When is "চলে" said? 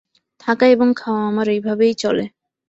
1.95-2.25